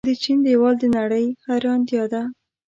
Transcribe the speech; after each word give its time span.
د 0.07 0.11
چین 0.23 0.37
دیوال 0.45 0.75
د 0.79 0.83
نړۍ 0.97 1.25
حیرانتیا 1.45 2.03
ده. 2.13 2.21